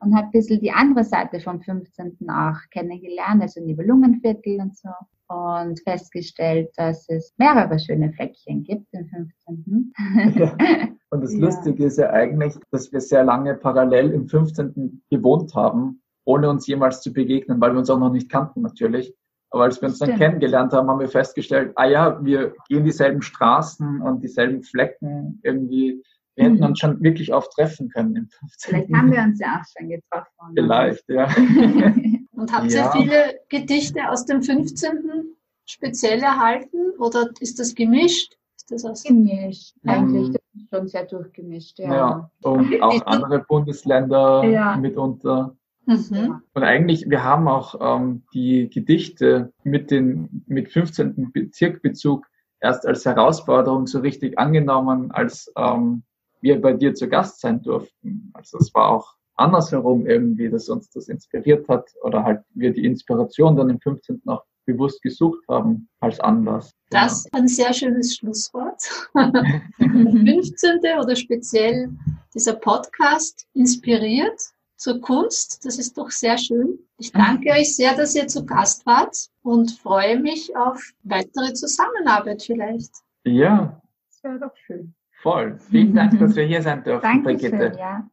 und 0.00 0.16
habe 0.16 0.26
ein 0.26 0.30
bisschen 0.32 0.60
die 0.60 0.72
andere 0.72 1.04
Seite 1.04 1.40
vom 1.40 1.60
15. 1.60 2.16
auch 2.28 2.58
kennengelernt, 2.70 3.42
also 3.42 3.60
Nibelungenviertel 3.60 4.60
und 4.60 4.76
so 4.76 4.90
und 5.32 5.80
festgestellt, 5.80 6.70
dass 6.76 7.08
es 7.08 7.34
mehrere 7.38 7.78
schöne 7.78 8.12
Fleckchen 8.12 8.64
gibt 8.64 8.86
im 8.92 9.08
15. 9.08 9.92
Ja. 10.36 10.56
Und 11.10 11.22
das 11.22 11.34
Lustige 11.34 11.84
ist 11.84 11.98
ja 11.98 12.10
eigentlich, 12.10 12.54
dass 12.70 12.90
wir 12.90 13.00
sehr 13.00 13.22
lange 13.22 13.54
parallel 13.54 14.12
im 14.12 14.28
15. 14.28 15.02
gewohnt 15.10 15.54
haben, 15.54 16.02
ohne 16.24 16.48
uns 16.48 16.66
jemals 16.66 17.02
zu 17.02 17.12
begegnen, 17.12 17.60
weil 17.60 17.72
wir 17.72 17.80
uns 17.80 17.90
auch 17.90 17.98
noch 17.98 18.12
nicht 18.12 18.30
kannten 18.30 18.62
natürlich. 18.62 19.14
Aber 19.52 19.64
als 19.64 19.80
wir 19.80 19.88
uns 19.88 19.98
dann 19.98 20.08
Stimmt. 20.08 20.20
kennengelernt 20.20 20.72
haben, 20.72 20.88
haben 20.88 21.00
wir 21.00 21.08
festgestellt, 21.08 21.72
ah 21.76 21.84
ja, 21.86 22.24
wir 22.24 22.54
gehen 22.68 22.84
dieselben 22.84 23.20
Straßen 23.22 24.00
und 24.00 24.22
dieselben 24.22 24.62
Flecken 24.62 25.40
irgendwie. 25.42 26.02
Wir 26.34 26.44
hätten 26.44 26.56
Mhm. 26.56 26.62
uns 26.64 26.78
schon 26.78 27.02
wirklich 27.02 27.34
oft 27.34 27.52
treffen 27.52 27.90
können 27.90 28.16
im 28.16 28.28
15. 28.28 28.70
Vielleicht 28.70 28.94
haben 28.94 29.12
wir 29.12 29.20
uns 29.22 29.38
ja 29.38 29.60
auch 29.60 29.64
schon 29.78 29.88
getroffen. 29.90 30.54
Vielleicht, 30.54 31.08
ja. 31.08 31.26
Und 32.32 32.50
habt 32.52 32.72
Ja. 32.72 32.86
ihr 32.86 32.92
viele 32.92 33.40
Gedichte 33.50 34.08
aus 34.08 34.24
dem 34.24 34.42
15. 34.42 35.34
speziell 35.66 36.20
erhalten 36.20 36.92
oder 36.98 37.28
ist 37.40 37.60
das 37.60 37.74
gemischt? 37.74 38.34
Ist 38.56 38.70
das 38.72 38.84
aus 38.86 39.02
Gemischt. 39.04 39.74
Mhm. 39.82 39.90
Eigentlich 39.90 40.28
das 40.32 40.42
ist 40.56 40.68
schon 40.74 40.88
sehr 40.88 41.04
durchgemischt, 41.04 41.78
ja. 41.78 41.94
ja. 41.94 42.30
Und 42.42 42.80
auch 42.82 43.04
andere 43.06 43.40
Bundesländer 43.46 44.44
Ja. 44.44 44.76
mitunter. 44.78 45.54
Mhm. 45.86 46.42
Und 46.52 46.62
eigentlich, 46.62 47.08
wir 47.08 47.24
haben 47.24 47.48
auch 47.48 47.74
ähm, 47.80 48.22
die 48.32 48.68
Gedichte 48.70 49.52
mit 49.64 49.90
den 49.90 50.44
mit 50.46 50.70
15. 50.70 51.32
Bezirkbezug 51.32 52.26
erst 52.60 52.86
als 52.86 53.04
Herausforderung 53.04 53.86
so 53.86 54.00
richtig 54.00 54.38
angenommen, 54.38 55.10
als 55.10 55.52
ähm, 55.56 56.04
wir 56.40 56.60
bei 56.60 56.72
dir 56.72 56.94
zu 56.94 57.08
Gast 57.08 57.40
sein 57.40 57.62
durften. 57.62 58.30
Also 58.34 58.58
es 58.58 58.72
war 58.74 58.88
auch 58.88 59.14
andersherum 59.36 60.06
irgendwie, 60.06 60.48
dass 60.48 60.68
uns 60.68 60.90
das 60.90 61.08
inspiriert 61.08 61.68
hat 61.68 61.90
oder 62.02 62.22
halt 62.22 62.42
wir 62.54 62.72
die 62.72 62.84
Inspiration 62.84 63.56
dann 63.56 63.70
im 63.70 63.80
15. 63.80 64.22
auch 64.26 64.44
bewusst 64.64 65.02
gesucht 65.02 65.42
haben 65.48 65.88
als 66.00 66.20
Anlass. 66.20 66.72
Das 66.90 67.24
ist 67.24 67.34
ein 67.34 67.48
sehr 67.48 67.72
schönes 67.72 68.16
Schlusswort. 68.16 68.80
15. 69.78 70.80
oder 71.00 71.16
speziell 71.16 71.90
dieser 72.34 72.54
Podcast 72.54 73.46
inspiriert 73.54 74.40
zur 74.82 75.00
Kunst. 75.00 75.64
Das 75.64 75.78
ist 75.78 75.96
doch 75.96 76.10
sehr 76.10 76.36
schön. 76.36 76.78
Ich 76.98 77.12
danke 77.12 77.50
euch 77.50 77.76
sehr, 77.76 77.94
dass 77.94 78.14
ihr 78.16 78.26
zu 78.26 78.44
Gast 78.44 78.84
wart 78.84 79.16
und 79.42 79.70
freue 79.70 80.18
mich 80.18 80.54
auf 80.56 80.82
weitere 81.04 81.54
Zusammenarbeit 81.54 82.42
vielleicht. 82.42 82.90
Ja, 83.24 83.80
Das 84.10 84.24
wäre 84.24 84.40
doch 84.40 84.56
schön. 84.66 84.92
voll. 85.22 85.56
Vielen 85.70 85.94
Dank, 85.98 86.18
dass 86.18 86.34
wir 86.34 86.44
hier 86.44 86.62
sein 86.62 86.82
dürfen, 86.82 87.02
Dankeschön, 87.02 87.50
Brigitte. 87.52 87.78
ja. 87.78 88.08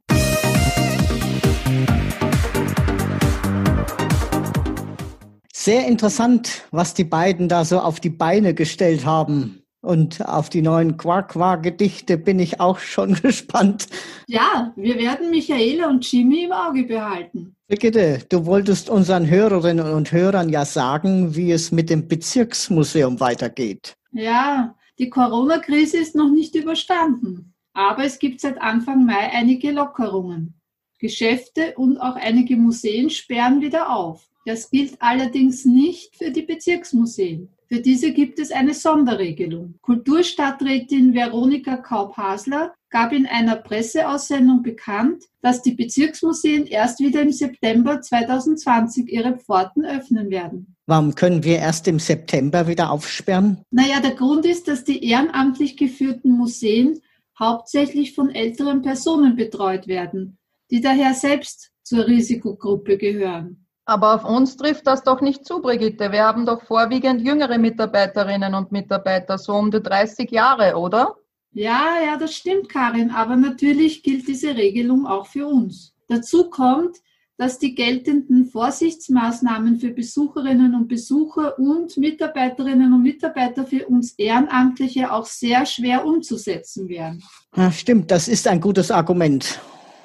Sehr 5.52 5.88
interessant, 5.88 6.68
was 6.72 6.94
die 6.94 7.04
beiden 7.04 7.50
da 7.50 7.66
so 7.66 7.80
auf 7.80 8.00
die 8.00 8.10
Beine 8.10 8.54
gestellt 8.54 9.06
haben. 9.06 9.64
Und 9.82 10.28
auf 10.28 10.50
die 10.50 10.62
neuen 10.62 10.98
Quark-Quark-Gedichte 10.98 12.18
bin 12.18 12.40
ich 12.40 12.60
auch 12.60 12.80
schon 12.80 13.14
gespannt. 13.22 13.88
Ja, 14.28 14.74
wir 14.76 14.98
werden 14.98 15.30
Michaela 15.30 15.90
und 15.90 16.10
Jimmy 16.12 16.44
im 16.44 16.52
Auge 16.52 16.84
behalten. 16.84 17.56
Brigitte, 17.68 18.20
du 18.28 18.46
wolltest 18.46 18.90
unseren 18.90 19.30
Hörerinnen 19.30 19.94
und 19.94 20.12
Hörern 20.12 20.50
ja 20.50 20.66
sagen, 20.66 21.36
wie 21.36 21.52
es 21.52 21.72
mit 21.72 21.90
dem 21.90 22.08
Bezirksmuseum 22.08 23.20
weitergeht. 23.20 23.96
Ja, 24.12 24.76
die 24.98 25.10
Corona-Krise 25.10 25.98
ist 25.98 26.16
noch 26.16 26.30
nicht 26.30 26.56
überstanden. 26.56 27.54
Aber 27.74 28.04
es 28.04 28.20
gibt 28.20 28.42
seit 28.42 28.60
Anfang 28.62 29.06
Mai 29.06 29.32
einige 29.32 29.72
Lockerungen. 29.72 30.60
Geschäfte 31.00 31.76
und 31.78 31.98
auch 31.98 32.16
einige 32.16 32.58
Museen 32.58 33.10
sperren 33.10 33.62
wieder 33.62 33.96
auf. 33.96 34.28
Das 34.46 34.70
gilt 34.70 35.02
allerdings 35.02 35.64
nicht 35.64 36.18
für 36.18 36.32
die 36.32 36.42
Bezirksmuseen. 36.42 37.50
Für 37.72 37.82
diese 37.82 38.14
gibt 38.14 38.40
es 38.40 38.52
eine 38.52 38.74
Sonderregelung. 38.74 39.76
Kulturstadträtin 39.84 41.14
Veronika 41.14 41.78
Kaup-Hasler 41.78 42.74
gab 42.90 43.14
in 43.14 43.28
einer 43.28 43.58
Presseaussendung 43.58 44.64
bekannt, 44.64 45.26
dass 45.44 45.62
die 45.62 45.76
Bezirksmuseen 45.76 46.66
erst 46.66 47.00
wieder 47.00 47.22
im 47.22 47.32
September 47.32 48.02
2020 48.02 49.08
ihre 49.08 49.38
Pforten 49.38 49.86
öffnen 49.86 50.32
werden. 50.32 50.76
Warum 50.88 51.14
können 51.14 51.44
wir 51.44 51.60
erst 51.60 51.88
im 51.88 52.00
September 52.00 52.68
wieder 52.68 52.90
aufsperren? 52.90 53.62
Naja, 53.70 54.00
der 54.00 54.16
Grund 54.16 54.48
ist, 54.48 54.68
dass 54.68 54.84
die 54.84 55.04
ehrenamtlich 55.04 55.78
geführten 55.78 56.32
Museen 56.32 57.00
hauptsächlich 57.38 58.16
von 58.16 58.32
älteren 58.32 58.82
Personen 58.82 59.36
betreut 59.36 59.88
werden, 59.88 60.40
die 60.72 60.82
daher 60.82 61.14
selbst 61.14 61.70
zur 61.84 62.08
Risikogruppe 62.08 62.98
gehören. 62.98 63.59
Aber 63.90 64.14
auf 64.14 64.24
uns 64.24 64.56
trifft 64.56 64.86
das 64.86 65.02
doch 65.02 65.20
nicht 65.20 65.46
zu, 65.48 65.64
Brigitte. 65.64 66.12
Wir 66.12 66.24
haben 66.24 66.46
doch 66.46 66.62
vorwiegend 66.62 67.22
jüngere 67.22 67.58
Mitarbeiterinnen 67.58 68.54
und 68.54 68.72
Mitarbeiter, 68.72 69.40
so 69.40 69.54
um 69.54 69.72
die 69.72 69.82
30 69.82 70.30
Jahre, 70.30 70.78
oder? 70.78 71.16
Ja, 71.54 71.96
ja, 72.06 72.16
das 72.16 72.36
stimmt, 72.36 72.70
Karin, 72.70 73.10
aber 73.10 73.36
natürlich 73.36 74.04
gilt 74.04 74.28
diese 74.28 74.56
Regelung 74.56 75.08
auch 75.08 75.26
für 75.26 75.48
uns. 75.48 75.96
Dazu 76.08 76.52
kommt, 76.52 76.98
dass 77.38 77.58
die 77.58 77.74
geltenden 77.74 78.46
Vorsichtsmaßnahmen 78.46 79.80
für 79.80 79.90
Besucherinnen 79.90 80.76
und 80.76 80.88
Besucher 80.88 81.58
und 81.58 81.98
Mitarbeiterinnen 81.98 82.94
und 82.94 83.02
Mitarbeiter 83.02 83.66
für 83.66 83.88
uns 83.88 84.12
Ehrenamtliche 84.20 85.12
auch 85.12 85.26
sehr 85.26 85.66
schwer 85.66 86.06
umzusetzen 86.06 86.88
wären. 86.90 87.24
Ja, 87.56 87.72
stimmt, 87.72 88.12
das 88.12 88.28
ist 88.28 88.48
ein 88.48 88.62
gutes 88.62 88.92
Argument. 88.92 89.60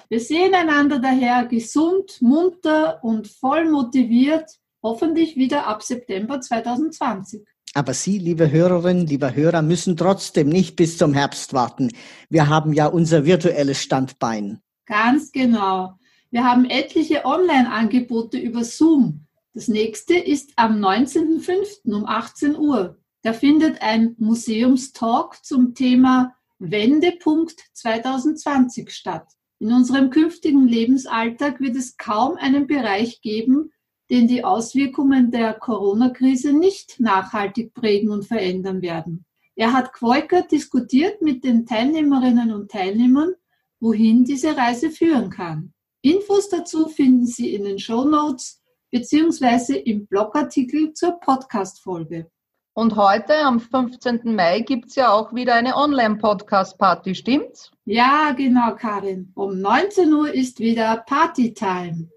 Wir 0.09 0.21
sehen 0.21 0.55
einander 0.55 0.99
daher 0.99 1.47
gesund, 1.47 2.21
munter 2.21 3.03
und 3.03 3.29
voll 3.29 3.71
motiviert, 3.71 4.51
hoffentlich 4.83 5.37
wieder 5.37 5.67
ab 5.67 5.83
September 5.83 6.41
2020. 6.41 7.45
Aber 7.75 7.93
Sie, 7.95 8.19
liebe 8.19 8.51
Hörerinnen, 8.51 9.07
lieber 9.07 9.35
Hörer, 9.35 9.63
müssen 9.63 9.97
trotzdem 9.97 10.49
nicht 10.49 10.77
bis 10.77 10.97
zum 10.97 11.13
Herbst 11.13 11.55
warten. 11.55 11.91
Wir 12.29 12.49
haben 12.49 12.73
ja 12.73 12.87
unser 12.87 13.25
virtuelles 13.25 13.83
Standbein. 13.83 14.61
Ganz 14.87 15.33
genau. 15.33 15.99
Wir 16.31 16.45
haben 16.45 16.67
etliche 16.67 17.25
Online-Angebote 17.25 18.39
über 18.39 18.63
Zoom. 18.63 19.27
Das 19.55 19.69
nächste 19.69 20.15
ist 20.15 20.53
am 20.57 20.85
19.05. 20.85 21.93
um 21.93 22.07
18 22.07 22.57
Uhr. 22.57 22.99
Da 23.23 23.33
findet 23.33 23.83
ein 23.83 24.15
Museumstalk 24.19 25.45
zum 25.45 25.75
Thema 25.75 26.35
Wendepunkt 26.59 27.61
2020 27.73 28.91
statt. 28.91 29.27
In 29.65 29.73
unserem 29.73 30.11
künftigen 30.11 30.69
Lebensalltag 30.69 31.59
wird 31.59 31.75
es 31.75 31.97
kaum 31.97 32.37
einen 32.37 32.67
Bereich 32.67 33.23
geben, 33.23 33.73
den 34.11 34.29
die 34.29 34.45
Auswirkungen 34.45 35.31
der 35.31 35.55
Corona-Krise 35.55 36.53
nicht 36.53 37.01
nachhaltig 37.01 37.73
prägen 37.73 38.11
und 38.11 38.27
verändern 38.27 38.83
werden. 38.83 39.25
Er 39.57 39.73
hat 39.73 39.95
Quoiker 39.95 40.43
diskutiert 40.43 41.23
mit 41.23 41.45
den 41.45 41.65
Teilnehmerinnen 41.65 42.53
und 42.53 42.71
Teilnehmern, 42.73 43.33
wohin 43.81 44.27
diese 44.27 44.55
Reise 44.55 44.91
führen 44.91 45.31
kann. 45.31 45.73
Infos 46.03 46.51
dazu 46.51 46.89
finden 46.89 47.25
Sie 47.25 47.55
in 47.55 47.65
den 47.65 47.79
Show 47.79 48.05
Notes 48.05 48.61
beziehungsweise 48.91 49.79
im 49.79 50.07
Blogartikel 50.07 50.93
zur 50.93 51.13
Podcast-Folge. 51.21 52.31
Und 52.77 52.97
heute, 52.97 53.37
am 53.37 53.61
15. 53.61 54.35
Mai, 54.35 54.59
gibt's 54.59 54.97
ja 54.97 55.13
auch 55.13 55.33
wieder 55.33 55.55
eine 55.55 55.77
Online-Podcast-Party, 55.77 57.15
stimmt's? 57.15 57.71
Ja, 57.85 58.33
genau, 58.37 58.75
Karin. 58.75 59.31
Um 59.37 59.61
19 59.61 60.13
Uhr 60.13 60.35
ist 60.35 60.59
wieder 60.59 61.05
Partytime. 61.07 62.09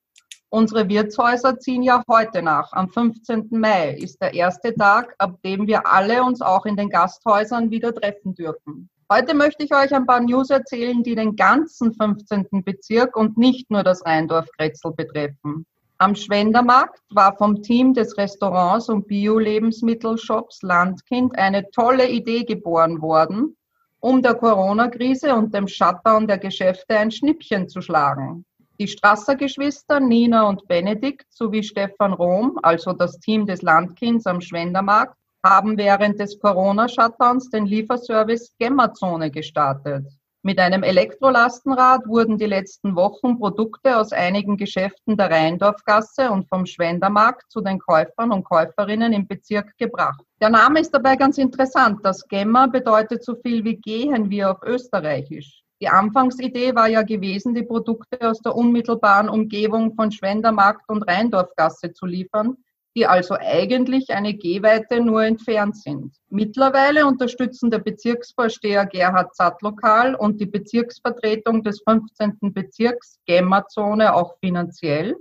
Unsere 0.55 0.87
Wirtshäuser 0.87 1.59
ziehen 1.61 1.83
ja 1.83 2.03
heute 2.07 2.43
nach. 2.43 2.75
Am 2.75 2.91
15. 2.91 3.49
Mai 3.53 3.95
ist 3.95 4.21
der 4.21 4.35
erste 4.35 4.75
Tag, 4.75 5.15
ab 5.17 5.39
dem 5.43 5.67
wir 5.67 5.87
alle 5.87 6.23
uns 6.23 6.43
auch 6.43 6.67
in 6.67 6.77
den 6.77 6.91
Gasthäusern 6.91 7.71
wieder 7.71 7.95
treffen 7.95 8.35
dürfen. 8.35 8.91
Heute 9.11 9.33
möchte 9.33 9.65
ich 9.65 9.75
euch 9.75 9.95
ein 9.95 10.05
paar 10.05 10.21
News 10.21 10.51
erzählen, 10.51 11.03
die 11.03 11.15
den 11.15 11.37
ganzen 11.37 11.95
15. 11.95 12.65
Bezirk 12.65 13.17
und 13.17 13.39
nicht 13.39 13.71
nur 13.71 13.83
das 13.83 14.05
Rheindorf-Kretzel 14.05 14.93
betreffen. 14.93 15.65
Am 15.97 16.15
Schwendermarkt 16.15 17.01
war 17.09 17.35
vom 17.35 17.63
Team 17.63 17.95
des 17.95 18.19
Restaurants 18.19 18.91
und 18.91 19.07
Bio-Lebensmittelshops 19.07 20.61
Landkind 20.61 21.35
eine 21.39 21.71
tolle 21.71 22.11
Idee 22.11 22.45
geboren 22.45 23.01
worden, 23.01 23.57
um 24.01 24.21
der 24.21 24.35
Corona-Krise 24.35 25.35
und 25.35 25.55
dem 25.55 25.67
Shutdown 25.67 26.27
der 26.27 26.37
Geschäfte 26.37 26.99
ein 26.99 27.11
Schnippchen 27.11 27.71
zu 27.71 27.81
schlagen. 27.81 28.45
Die 28.83 28.89
Strasser-Geschwister 28.89 30.01
Nina 30.01 30.49
und 30.49 30.67
Benedikt 30.67 31.27
sowie 31.33 31.63
Stefan 31.63 32.15
Rohm, 32.15 32.59
also 32.65 32.93
das 32.93 33.21
Team 33.21 33.47
des 33.47 33.63
Landkinds 33.63 34.27
am 34.27 34.41
Schwendermarkt, 34.41 35.17
haben 35.47 35.79
während 35.79 36.19
des 36.19 36.41
Corona-Shutdowns 36.41 37.49
den 37.51 37.67
Lieferservice 37.67 38.57
Gemmerzone 38.59 39.31
gestartet. 39.31 40.09
Mit 40.43 40.59
einem 40.59 40.83
Elektrolastenrad 40.83 42.09
wurden 42.09 42.39
die 42.39 42.47
letzten 42.47 42.97
Wochen 42.97 43.39
Produkte 43.39 43.97
aus 43.97 44.11
einigen 44.11 44.57
Geschäften 44.57 45.17
der 45.17 45.31
Rheindorfgasse 45.31 46.33
und 46.33 46.49
vom 46.49 46.67
Schwendermarkt 46.67 47.53
zu 47.53 47.61
den 47.61 47.79
Käufern 47.79 48.33
und 48.33 48.43
Käuferinnen 48.43 49.13
im 49.13 49.29
Bezirk 49.29 49.79
gebracht. 49.79 50.25
Der 50.41 50.51
Name 50.51 50.81
ist 50.81 50.93
dabei 50.93 51.15
ganz 51.15 51.39
interessant. 51.39 52.01
Das 52.03 52.27
Gemma 52.27 52.67
bedeutet 52.67 53.23
so 53.23 53.37
viel 53.37 53.63
wie 53.63 53.77
gehen 53.77 54.29
wir 54.29 54.51
auf 54.51 54.61
Österreichisch. 54.65 55.63
Die 55.83 55.89
Anfangsidee 55.89 56.75
war 56.75 56.89
ja 56.89 57.03
gewesen, 57.03 57.55
die 57.55 57.65
Produkte 57.65 58.31
aus 58.31 58.41
der 58.41 58.55
unmittelbaren 58.55 59.29
Umgebung 59.29 59.95
von 59.95 60.11
Schwendermarkt 60.11 60.89
und 60.89 61.03
Rheindorfgasse 61.03 61.93
zu 61.93 62.07
liefern 62.07 62.57
die 62.95 63.07
also 63.07 63.35
eigentlich 63.39 64.11
eine 64.11 64.35
Gehweite 64.35 65.01
nur 65.01 65.25
entfernt 65.25 65.77
sind. 65.77 66.15
Mittlerweile 66.29 67.07
unterstützen 67.07 67.71
der 67.71 67.79
Bezirksvorsteher 67.79 68.87
Gerhard 68.87 69.35
Zattlokal 69.35 70.15
und 70.15 70.41
die 70.41 70.47
Bezirksvertretung 70.47 71.63
des 71.63 71.83
15. 71.89 72.53
Bezirks 72.53 73.19
Gemma-Zone 73.27 74.15
auch 74.15 74.37
finanziell. 74.41 75.17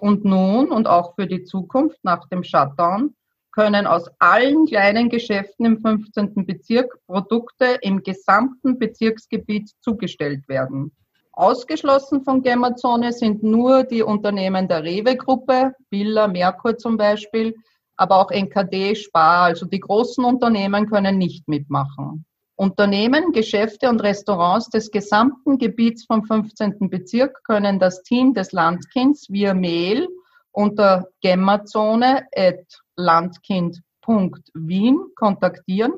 Und 0.00 0.24
nun 0.24 0.70
und 0.70 0.86
auch 0.86 1.14
für 1.14 1.26
die 1.26 1.44
Zukunft 1.44 1.98
nach 2.02 2.28
dem 2.28 2.44
Shutdown 2.44 3.14
können 3.54 3.86
aus 3.86 4.10
allen 4.18 4.66
kleinen 4.66 5.08
Geschäften 5.08 5.64
im 5.64 5.80
15. 5.80 6.44
Bezirk 6.44 6.98
Produkte 7.06 7.78
im 7.82 8.02
gesamten 8.02 8.78
Bezirksgebiet 8.78 9.70
zugestellt 9.80 10.48
werden. 10.48 10.92
Ausgeschlossen 11.32 12.24
von 12.24 12.42
Gemmerzone 12.42 13.12
sind 13.12 13.42
nur 13.42 13.84
die 13.84 14.02
Unternehmen 14.02 14.66
der 14.68 14.82
Rewe-Gruppe, 14.82 15.72
Billa, 15.88 16.28
Merkur 16.28 16.76
zum 16.76 16.96
Beispiel, 16.96 17.54
aber 17.96 18.20
auch 18.20 18.30
NKD, 18.30 18.96
Spar, 18.96 19.44
also 19.44 19.66
die 19.66 19.80
großen 19.80 20.24
Unternehmen 20.24 20.88
können 20.88 21.18
nicht 21.18 21.46
mitmachen. 21.48 22.24
Unternehmen, 22.56 23.32
Geschäfte 23.32 23.88
und 23.88 24.00
Restaurants 24.00 24.68
des 24.68 24.90
gesamten 24.90 25.58
Gebiets 25.58 26.04
vom 26.06 26.24
15. 26.24 26.88
Bezirk 26.88 27.42
können 27.44 27.80
das 27.80 28.02
Team 28.02 28.32
des 28.34 28.52
Landkinds 28.52 29.28
via 29.30 29.54
Mail 29.54 30.08
unter 30.52 31.08
gemmerzone.landkind.wien 32.96 34.98
kontaktieren 35.14 35.92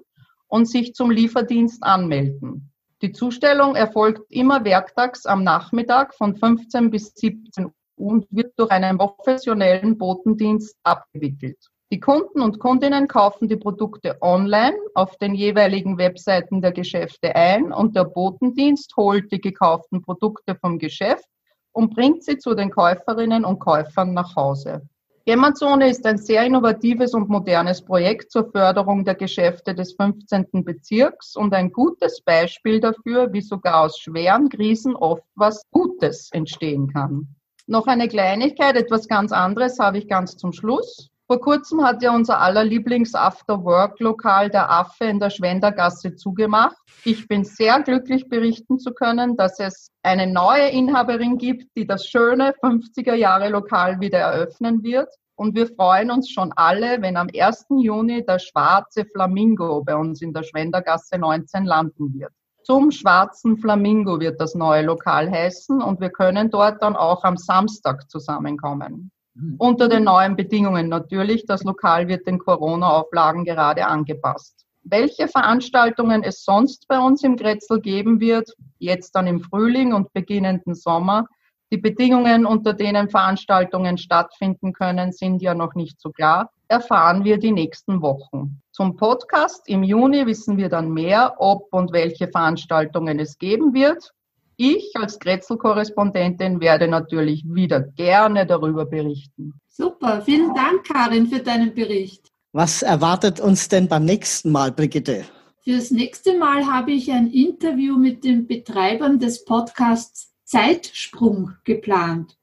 und 0.49 0.69
sich 0.69 0.95
zum 0.95 1.11
Lieferdienst 1.11 1.83
anmelden. 1.83 2.73
Die 3.03 3.13
Zustellung 3.13 3.77
erfolgt 3.77 4.31
immer 4.31 4.65
werktags 4.65 5.27
am 5.27 5.45
Nachmittag 5.45 6.15
von 6.15 6.35
15 6.35 6.91
bis 6.91 7.13
17 7.15 7.67
Uhr 7.67 7.73
und 7.99 8.27
wird 8.31 8.59
durch 8.59 8.71
einen 8.71 8.99
professionellen 8.99 9.99
Botendienst 9.99 10.77
abgewickelt. 10.83 11.59
Die 11.93 12.01
Kunden 12.01 12.41
und 12.41 12.59
Kundinnen 12.59 13.07
kaufen 13.07 13.49
die 13.49 13.57
Produkte 13.57 14.17
online 14.21 14.77
auf 14.95 15.17
den 15.19 15.35
jeweiligen 15.35 15.99
Webseiten 15.99 16.61
der 16.61 16.73
Geschäfte 16.73 17.35
ein 17.35 17.73
und 17.73 17.95
der 17.95 18.05
Botendienst 18.05 18.97
holt 18.97 19.31
die 19.31 19.41
gekauften 19.41 20.03
Produkte 20.03 20.57
vom 20.57 20.79
Geschäft 20.79 21.29
und 21.73 21.95
bringt 21.95 22.25
sie 22.25 22.39
zu 22.39 22.55
den 22.55 22.71
Käuferinnen 22.71 23.45
und 23.45 23.61
Käufern 23.61 24.15
nach 24.15 24.35
Hause. 24.35 24.83
Gemmerzone 25.29 25.91
ist 25.91 26.07
ein 26.07 26.19
sehr 26.19 26.47
innovatives 26.47 27.13
und 27.13 27.29
modernes 27.29 27.85
Projekt 27.85 28.31
zur 28.31 28.49
Förderung 28.53 29.05
der 29.05 29.17
Geschäfte 29.17 29.75
des 29.75 29.95
15. 29.95 30.63
Bezirks 30.65 31.35
und 31.35 31.53
ein 31.53 31.73
gutes 31.73 32.21
Beispiel 32.21 32.79
dafür, 32.79 33.33
wie 33.33 33.41
sogar 33.41 33.81
aus 33.81 33.99
schweren 33.99 34.49
Krisen 34.49 34.95
oft 34.95 35.25
was 35.35 35.65
Gutes 35.73 36.31
entstehen 36.31 36.93
kann. 36.93 37.35
Noch 37.67 37.89
eine 37.89 38.07
Kleinigkeit, 38.07 38.77
etwas 38.77 39.09
ganz 39.09 39.33
anderes 39.33 39.81
habe 39.81 39.99
ich 39.99 40.07
ganz 40.07 40.37
zum 40.37 40.53
Schluss. 40.53 41.11
Vor 41.29 41.41
kurzem 41.41 41.83
hat 41.83 42.05
ja 42.05 42.15
unser 42.15 42.41
aller 42.41 42.63
Lieblings-After-Work-Lokal 42.63 44.49
der 44.49 44.71
Affe 44.71 45.07
in 45.07 45.19
der 45.19 45.31
Schwendergasse 45.31 46.15
zugemacht. 46.15 46.77
Ich 47.05 47.27
bin 47.27 47.43
sehr 47.43 47.81
glücklich 47.83 48.29
berichten 48.29 48.79
zu 48.79 48.93
können, 48.93 49.37
dass 49.37 49.59
es 49.59 49.91
eine 50.05 50.29
neue 50.29 50.69
Inhaberin 50.69 51.37
gibt, 51.37 51.77
die 51.77 51.85
das 51.85 52.07
schöne 52.07 52.55
50er-Jahre-Lokal 52.63 53.99
wieder 53.99 54.19
eröffnen 54.19 54.85
wird. 54.85 55.09
Und 55.35 55.57
wir 55.57 55.67
freuen 55.67 56.13
uns 56.13 56.31
schon 56.31 56.53
alle, 56.55 57.03
wenn 57.03 57.17
am 57.17 57.29
1. 57.37 57.67
Juni 57.71 58.25
der 58.25 58.39
schwarze 58.39 59.05
Flamingo 59.05 59.83
bei 59.83 59.97
uns 59.97 60.23
in 60.23 60.33
der 60.33 60.45
Schwendergasse 60.45 61.19
19 61.19 61.65
landen 61.65 62.15
wird. 62.15 62.31
Zum 62.63 62.93
schwarzen 62.93 63.59
Flamingo 63.59 64.21
wird 64.21 64.41
das 64.41 64.55
neue 64.55 64.83
Lokal 64.83 65.29
heißen 65.29 65.83
und 65.83 66.01
wir 66.01 66.11
können 66.11 66.51
dort 66.51 66.83
dann 66.83 66.95
auch 66.95 67.25
am 67.25 67.37
Samstag 67.37 68.09
zusammenkommen. 68.09 69.11
Unter 69.59 69.89
den 69.89 70.05
neuen 70.05 70.37
Bedingungen 70.37 70.89
natürlich. 70.89 71.45
Das 71.47 71.65
Lokal 71.65 72.09
wird 72.09 72.27
den 72.27 72.39
Corona-Auflagen 72.39 73.45
gerade 73.45 73.87
angepasst. 73.87 74.65
Welche 74.83 75.29
Veranstaltungen 75.29 76.23
es 76.23 76.45
sonst 76.45 76.87
bei 76.89 76.99
uns 76.99 77.25
im 77.25 77.37
Grätzl 77.37 77.81
geben 77.81 78.21
wird, 78.21 78.53
jetzt 78.79 79.13
dann 79.13 79.27
im 79.27 79.41
Frühling 79.41 79.93
und 79.93 80.13
beginnenden 80.13 80.75
Sommer, 80.75 81.27
die 81.73 81.79
Bedingungen, 81.79 82.47
unter 82.47 82.75
denen 82.75 83.09
Veranstaltungen 83.09 83.99
stattfinden 83.99 84.73
können, 84.73 85.11
sind 85.11 85.43
ja 85.43 85.53
noch 85.53 85.75
nicht 85.75 86.01
so 86.01 86.11
klar, 86.13 86.51
erfahren 86.69 87.25
wir 87.25 87.39
die 87.39 87.51
nächsten 87.51 88.01
Wochen. 88.03 88.63
Zum 88.71 88.97
Podcast 88.97 89.69
im 89.69 89.83
Juni 89.83 90.27
wissen 90.27 90.57
wir 90.57 90.69
dann 90.69 90.93
mehr, 90.93 91.35
ob 91.39 91.73
und 91.73 91.93
welche 91.93 92.29
Veranstaltungen 92.29 93.19
es 93.19 93.39
geben 93.39 93.75
wird. 93.75 94.13
Ich 94.57 94.93
als 94.95 95.19
Grätzl-Korrespondentin 95.19 96.61
werde 96.61 96.89
natürlich 96.89 97.45
wieder 97.47 97.81
gerne 97.81 98.47
darüber 98.47 98.87
berichten. 98.87 99.53
Super, 99.69 100.23
vielen 100.23 100.55
Dank, 100.55 100.85
Karin, 100.85 101.27
für 101.27 101.41
deinen 101.41 101.75
Bericht. 101.75 102.33
Was 102.53 102.81
erwartet 102.83 103.39
uns 103.39 103.69
denn 103.69 103.87
beim 103.87 104.07
nächsten 104.07 104.51
Mal, 104.51 104.73
Brigitte? 104.73 105.25
Fürs 105.63 105.91
nächste 105.91 106.39
Mal 106.39 106.67
habe 106.67 106.93
ich 106.93 107.13
ein 107.13 107.31
Interview 107.31 107.99
mit 107.99 108.25
den 108.25 108.47
Betreibern 108.47 109.19
des 109.19 109.45
Podcasts 109.45 110.33
Zeitsprung 110.45 111.53
geplant. 111.65 112.39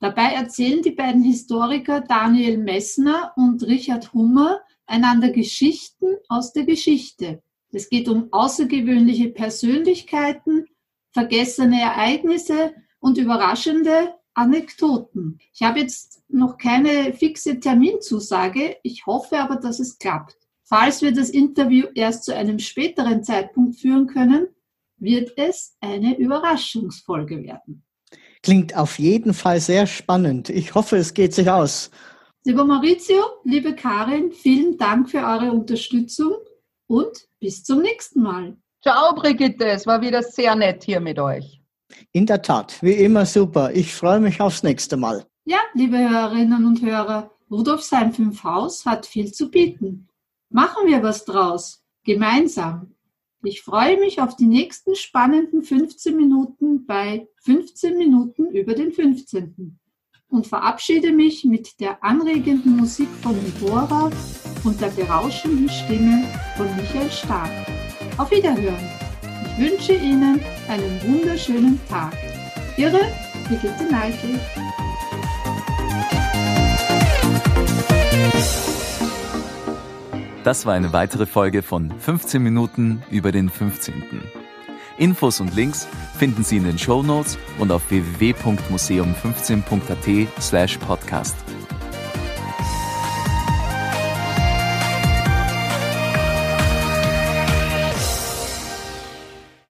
Dabei 0.00 0.34
erzählen 0.34 0.82
die 0.82 0.90
beiden 0.90 1.22
Historiker 1.22 2.02
Daniel 2.02 2.58
Messner 2.58 3.32
und 3.36 3.62
Richard 3.62 4.12
Hummer 4.12 4.60
einander 4.86 5.30
Geschichten 5.30 6.16
aus 6.28 6.52
der 6.52 6.64
Geschichte. 6.64 7.42
Es 7.70 7.88
geht 7.88 8.08
um 8.08 8.28
außergewöhnliche 8.32 9.30
Persönlichkeiten, 9.30 10.66
vergessene 11.18 11.80
Ereignisse 11.80 12.74
und 13.00 13.18
überraschende 13.18 14.14
Anekdoten. 14.34 15.40
Ich 15.52 15.62
habe 15.62 15.80
jetzt 15.80 16.22
noch 16.28 16.58
keine 16.58 17.12
fixe 17.12 17.58
Terminzusage. 17.58 18.76
Ich 18.84 19.04
hoffe 19.04 19.40
aber, 19.40 19.56
dass 19.56 19.80
es 19.80 19.98
klappt. 19.98 20.36
Falls 20.62 21.02
wir 21.02 21.10
das 21.10 21.30
Interview 21.30 21.86
erst 21.96 22.22
zu 22.22 22.36
einem 22.36 22.60
späteren 22.60 23.24
Zeitpunkt 23.24 23.80
führen 23.80 24.06
können, 24.06 24.46
wird 24.98 25.32
es 25.36 25.76
eine 25.80 26.16
Überraschungsfolge 26.16 27.42
werden. 27.42 27.82
Klingt 28.44 28.76
auf 28.76 29.00
jeden 29.00 29.34
Fall 29.34 29.58
sehr 29.58 29.88
spannend. 29.88 30.50
Ich 30.50 30.76
hoffe, 30.76 30.98
es 30.98 31.14
geht 31.14 31.34
sich 31.34 31.50
aus. 31.50 31.90
Lieber 32.44 32.64
Maurizio, 32.64 33.24
liebe 33.42 33.74
Karin, 33.74 34.30
vielen 34.30 34.78
Dank 34.78 35.10
für 35.10 35.18
eure 35.18 35.50
Unterstützung 35.50 36.36
und 36.86 37.26
bis 37.40 37.64
zum 37.64 37.82
nächsten 37.82 38.22
Mal. 38.22 38.56
Ciao, 38.80 39.12
Brigitte. 39.14 39.66
Es 39.66 39.86
war 39.86 40.00
wieder 40.00 40.22
sehr 40.22 40.54
nett 40.54 40.84
hier 40.84 41.00
mit 41.00 41.18
euch. 41.18 41.60
In 42.12 42.26
der 42.26 42.42
Tat, 42.42 42.80
wie 42.80 42.92
immer 42.92 43.26
super. 43.26 43.72
Ich 43.72 43.92
freue 43.92 44.20
mich 44.20 44.40
aufs 44.40 44.62
nächste 44.62 44.96
Mal. 44.96 45.26
Ja, 45.44 45.58
liebe 45.74 45.98
Hörerinnen 45.98 46.64
und 46.64 46.82
Hörer, 46.82 47.30
Rudolfsheim 47.50 48.12
5 48.12 48.44
Haus 48.44 48.86
hat 48.86 49.06
viel 49.06 49.32
zu 49.32 49.50
bieten. 49.50 50.08
Machen 50.50 50.86
wir 50.86 51.02
was 51.02 51.24
draus. 51.24 51.82
Gemeinsam. 52.04 52.94
Ich 53.42 53.62
freue 53.62 53.98
mich 53.98 54.20
auf 54.20 54.36
die 54.36 54.46
nächsten 54.46 54.94
spannenden 54.94 55.62
15 55.62 56.16
Minuten 56.16 56.86
bei 56.86 57.28
15 57.44 57.96
Minuten 57.96 58.46
über 58.52 58.74
den 58.74 58.92
15. 58.92 59.78
Und 60.28 60.46
verabschiede 60.46 61.12
mich 61.12 61.44
mit 61.44 61.80
der 61.80 62.02
anregenden 62.04 62.76
Musik 62.76 63.08
von 63.22 63.34
Libora 63.44 64.10
und 64.64 64.80
der 64.80 64.88
berauschenden 64.88 65.68
Stimme 65.68 66.24
von 66.56 66.66
Michael 66.76 67.10
Stark. 67.10 67.77
Auf 68.18 68.30
Wiederhören. 68.32 68.90
Ich 69.44 69.58
wünsche 69.58 69.94
Ihnen 69.94 70.40
einen 70.68 71.00
wunderschönen 71.04 71.80
Tag. 71.88 72.12
Ihre 72.76 73.00
Brigitte 73.46 73.84
Neichel. 73.90 74.38
Das 80.42 80.66
war 80.66 80.74
eine 80.74 80.92
weitere 80.92 81.24
Folge 81.26 81.62
von 81.62 81.92
15 81.98 82.42
Minuten 82.42 83.02
über 83.10 83.32
den 83.32 83.48
15. 83.48 84.02
Infos 84.96 85.40
und 85.40 85.54
Links 85.54 85.86
finden 86.18 86.42
Sie 86.42 86.56
in 86.56 86.64
den 86.64 86.78
Show 86.78 87.04
Notes 87.04 87.38
und 87.58 87.70
auf 87.70 87.88
www.museum15.at 87.90 90.42
slash 90.42 90.78
podcast. 90.78 91.36